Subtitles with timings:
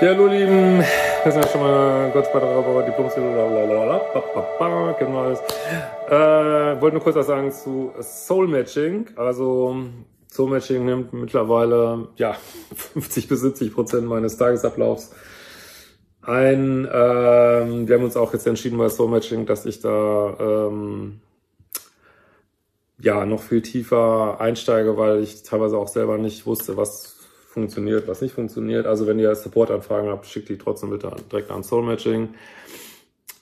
[0.00, 0.78] Ja, hallo Lieben,
[1.24, 3.34] wir sind ja schon mal Gott bei der Diplom kennen
[5.12, 5.40] wir alles.
[6.08, 9.08] Äh, wollte nur kurz was sagen zu Soul Matching.
[9.16, 9.74] Also
[10.30, 12.36] Soul Matching nimmt mittlerweile ja
[12.76, 15.10] 50 bis 70 Prozent meines Tagesablaufs
[16.22, 16.88] ein.
[16.92, 21.22] Ähm, wir haben uns auch jetzt entschieden bei Soul Matching, dass ich da ähm,
[23.00, 27.17] ja noch viel tiefer einsteige, weil ich teilweise auch selber nicht wusste, was
[27.58, 28.86] funktioniert, was nicht funktioniert.
[28.86, 32.34] Also wenn ihr Support-Anfragen habt, schickt die trotzdem bitte direkt an Soul Matching.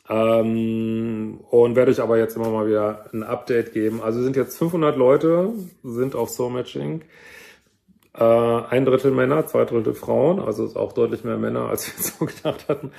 [0.09, 4.01] Ähm, und werde ich aber jetzt immer mal wieder ein Update geben.
[4.03, 5.51] Also sind jetzt 500 Leute,
[5.83, 7.03] sind auf Soul Matching.
[8.15, 12.05] Äh, ein Drittel Männer, zwei Drittel Frauen, also ist auch deutlich mehr Männer, als wir
[12.05, 12.93] so gedacht hatten.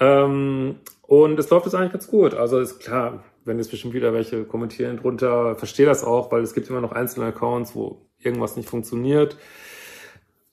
[0.00, 2.34] Ähm, und es läuft jetzt eigentlich ganz gut.
[2.34, 6.54] Also ist klar, wenn jetzt bestimmt wieder welche kommentieren drunter, verstehe das auch, weil es
[6.54, 9.36] gibt immer noch einzelne Accounts, wo irgendwas nicht funktioniert.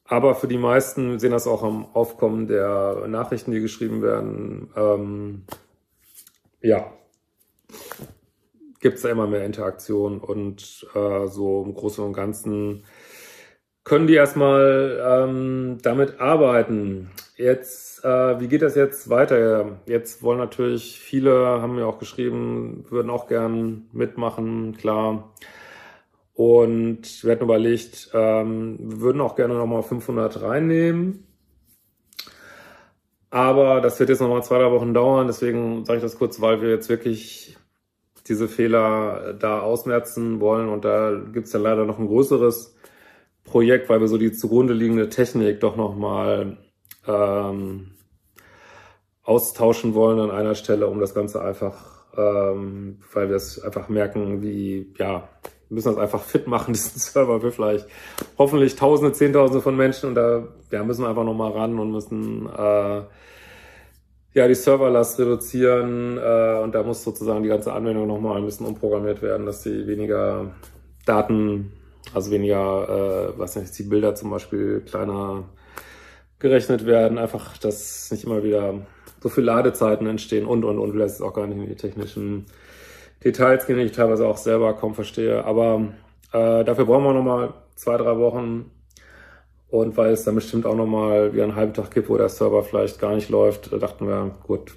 [0.10, 4.72] Aber für die meisten sehen das auch am Aufkommen der Nachrichten, die geschrieben werden.
[4.76, 5.44] Ähm,
[6.62, 6.92] ja,
[8.80, 12.84] gibt es da immer mehr Interaktion und äh, so im Großen und Ganzen
[13.84, 17.12] können die erstmal ähm, damit arbeiten.
[17.38, 19.80] Jetzt, äh, wie geht das jetzt weiter?
[19.86, 25.34] Jetzt wollen natürlich viele, haben mir auch geschrieben, würden auch gern mitmachen, klar.
[26.40, 31.28] Und wir hatten überlegt, ähm, wir würden auch gerne nochmal 500 reinnehmen.
[33.30, 35.28] Aber das wird jetzt nochmal zwei, drei Wochen dauern.
[35.28, 37.58] Deswegen sage ich das kurz, weil wir jetzt wirklich
[38.30, 40.70] diese Fehler da ausmerzen wollen.
[40.70, 42.74] Und da gibt es ja leider noch ein größeres
[43.44, 46.58] Projekt, weil wir so die zugrunde liegende Technik doch nochmal
[47.06, 47.96] ähm,
[49.24, 54.42] austauschen wollen an einer Stelle, um das Ganze einfach, ähm, weil wir es einfach merken,
[54.42, 55.28] wie, ja,
[55.70, 57.88] wir müssen das einfach fit machen, diesen Server für vielleicht
[58.38, 60.10] hoffentlich Tausende, Zehntausende von Menschen.
[60.10, 63.02] Und da ja, müssen wir einfach nochmal ran und müssen äh,
[64.34, 66.18] ja die Serverlast reduzieren.
[66.18, 69.88] Äh, und da muss sozusagen die ganze Anwendung nochmal ein bisschen umprogrammiert werden, dass sie
[69.88, 70.52] weniger
[71.06, 71.72] Daten,
[72.14, 75.44] also weniger, äh, was nicht, die Bilder zum Beispiel kleiner
[76.40, 78.74] gerechnet werden, einfach, dass nicht immer wieder
[79.22, 82.46] so viele Ladezeiten entstehen und und und, vielleicht ist auch gar nicht in die technischen
[83.24, 85.44] Details die ich teilweise auch selber kaum verstehe.
[85.44, 85.90] Aber
[86.32, 88.72] äh, dafür brauchen wir nochmal zwei, drei Wochen.
[89.70, 92.64] Und weil es dann bestimmt auch nochmal wie einen halben Tag gibt, wo der Server
[92.64, 94.74] vielleicht gar nicht läuft, dachten wir, gut,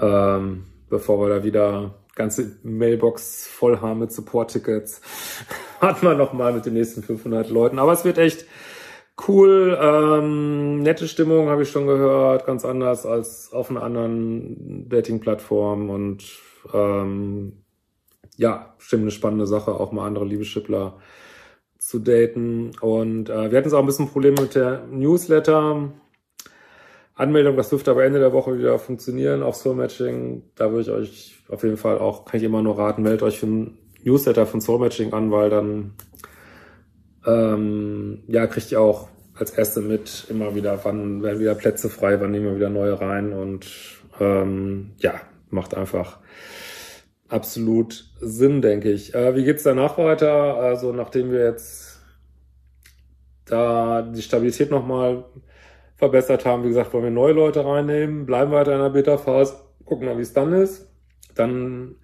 [0.00, 5.00] ähm, bevor wir da wieder ganze Mailbox voll haben mit Support-Tickets,
[5.80, 7.80] hatten wir nochmal mit den nächsten 500 Leuten.
[7.80, 8.44] Aber es wird echt
[9.26, 15.90] cool, ähm, nette Stimmung habe ich schon gehört, ganz anders als auf einer anderen Dating-Plattform
[15.90, 16.24] und
[16.72, 17.64] ähm,
[18.36, 20.98] ja, bestimmt eine spannende Sache, auch mal andere Liebeschippler
[21.78, 22.72] zu daten.
[22.80, 25.90] Und äh, wir hatten es auch ein bisschen Probleme mit der Newsletter.
[27.14, 30.42] Anmeldung, das dürfte aber Ende der Woche wieder funktionieren auf Soul Matching.
[30.54, 33.38] Da würde ich euch auf jeden Fall auch, kann ich immer nur raten, meldet euch
[33.38, 35.92] für ein Newsletter von Soul Matching an, weil dann
[37.26, 42.20] ähm, ja, kriegt ihr auch als Erste mit immer wieder, wann werden wieder Plätze frei,
[42.20, 43.66] wann nehmen wir wieder neue rein und
[44.18, 45.20] ähm, ja,
[45.52, 46.18] macht einfach
[47.28, 49.14] absolut Sinn, denke ich.
[49.14, 50.56] Äh, wie geht's danach weiter?
[50.56, 52.00] Also nachdem wir jetzt
[53.46, 55.24] da die Stabilität nochmal
[55.96, 60.06] verbessert haben, wie gesagt, wollen wir neue Leute reinnehmen, bleiben weiter in der Beta-Phase, gucken
[60.06, 60.88] mal, wie es dann ist.
[61.34, 61.96] Dann,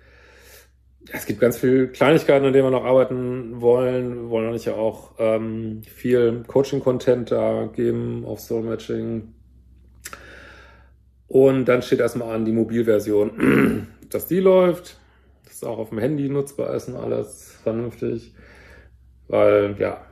[1.08, 4.24] ja, es gibt ganz viele Kleinigkeiten, an denen wir noch arbeiten wollen.
[4.24, 9.35] Wir wollen natürlich auch ähm, viel Coaching-Content da geben auf Soul Matching.
[11.28, 14.98] Und dann steht erstmal an die Mobilversion, dass die läuft,
[15.44, 18.34] dass auch auf dem Handy nutzbar ist und alles vernünftig.
[19.28, 20.06] Weil, ja,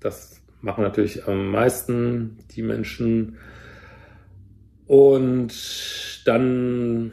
[0.00, 3.38] das machen natürlich am meisten die Menschen.
[4.86, 5.52] Und
[6.24, 7.12] dann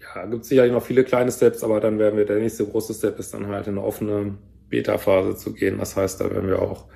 [0.00, 2.94] ja, gibt es sicherlich noch viele kleine Steps, aber dann werden wir, der nächste große
[2.94, 4.36] Step ist dann halt in eine offene
[4.68, 5.78] Beta-Phase zu gehen.
[5.78, 6.86] Das heißt, da werden wir auch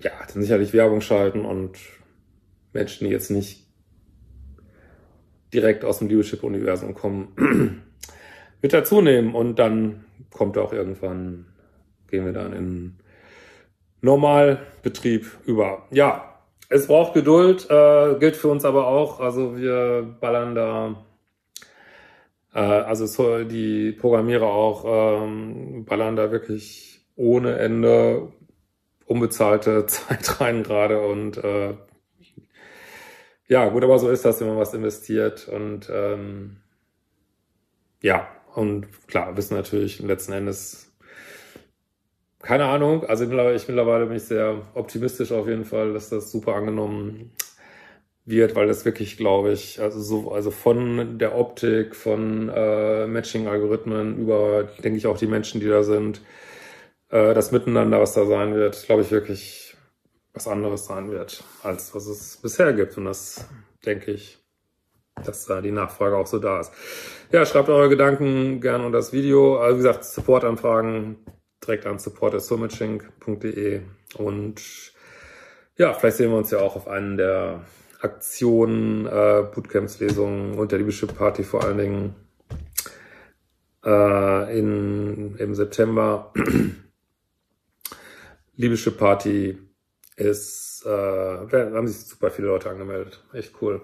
[0.00, 1.78] ja, dann sicherlich Werbung schalten und
[2.72, 3.63] Menschen, die jetzt nicht
[5.54, 7.82] direkt aus dem Leadership-Universum kommen,
[8.62, 9.34] mit dazu nehmen.
[9.34, 11.46] Und dann kommt auch irgendwann,
[12.08, 12.98] gehen wir dann in
[14.00, 15.86] Normalbetrieb über.
[15.90, 16.34] Ja,
[16.68, 19.20] es braucht Geduld, äh, gilt für uns aber auch.
[19.20, 21.04] Also wir ballern da,
[22.52, 24.84] äh, also so die Programmierer auch,
[25.22, 28.32] ähm, ballern da wirklich ohne Ende
[29.06, 31.74] unbezahlte Zeit rein gerade und äh,
[33.48, 35.48] ja, gut, aber so ist das, wenn man was investiert.
[35.48, 36.56] Und ähm,
[38.02, 40.94] ja, und klar, wissen natürlich letzten Endes
[42.44, 43.04] keine Ahnung.
[43.04, 47.32] Also ich mittlerweile bin ich sehr optimistisch auf jeden Fall, dass das super angenommen
[48.26, 54.18] wird, weil das wirklich, glaube ich, also so, also von der Optik, von äh, Matching-Algorithmen
[54.18, 56.20] über, denke ich, auch die Menschen, die da sind,
[57.10, 59.63] äh, das Miteinander, was da sein wird, glaube ich wirklich
[60.34, 62.98] was anderes sein wird, als was es bisher gibt.
[62.98, 63.46] Und das
[63.86, 64.38] denke ich,
[65.24, 66.72] dass da die Nachfrage auch so da ist.
[67.30, 69.58] Ja, schreibt eure Gedanken gerne unter das Video.
[69.58, 71.24] Also wie gesagt, Supportanfragen
[71.64, 73.80] direkt an support.somatching.de
[74.18, 74.60] und
[75.76, 77.64] ja, vielleicht sehen wir uns ja auch auf einen der
[78.00, 82.14] Aktionen, äh, Bootcamps, Lesungen und der Leadership Party vor allen Dingen
[83.84, 86.32] äh, in, im September.
[88.56, 89.58] Leadership Party
[90.16, 93.22] ist, äh, da haben sich super viele Leute angemeldet.
[93.32, 93.82] Echt cool.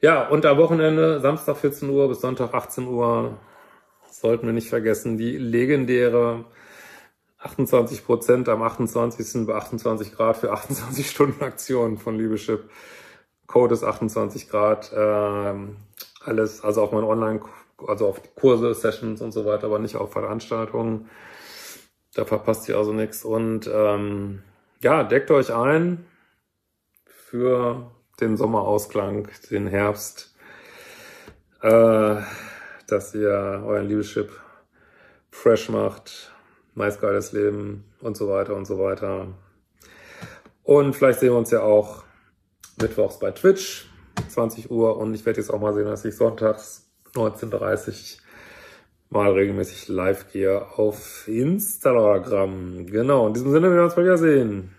[0.00, 3.38] Ja, und am Wochenende, Samstag 14 Uhr bis Sonntag 18 Uhr,
[4.10, 6.44] sollten wir nicht vergessen, die legendäre
[7.38, 9.46] 28 Prozent am 28.
[9.46, 12.68] bei 28 Grad für 28 Stunden Aktion von Liebeschip.
[13.46, 14.92] Code ist 28 Grad.
[14.94, 15.76] Ähm,
[16.22, 17.40] alles, also auf mein Online,
[17.86, 21.08] also auf Kurse, Sessions und so weiter, aber nicht auf Veranstaltungen.
[22.14, 23.24] Da verpasst ihr also nichts.
[23.24, 24.42] Und ähm,
[24.82, 26.06] ja, deckt euch ein
[27.04, 27.90] für
[28.20, 30.34] den Sommerausklang, den Herbst,
[31.62, 32.16] äh,
[32.86, 34.30] dass ihr euren Liebeschip
[35.30, 36.32] fresh macht,
[36.74, 39.28] meist geiles Leben und so weiter und so weiter.
[40.62, 42.04] Und vielleicht sehen wir uns ja auch
[42.80, 43.88] mittwochs bei Twitch,
[44.28, 44.96] 20 Uhr.
[44.96, 48.29] Und ich werde jetzt auch mal sehen, dass ich sonntags 19.30 Uhr
[49.10, 52.86] mal regelmäßig live gehe auf Instagram.
[52.86, 54.68] Genau, in diesem Sinne, wir werden uns mal wieder sehen.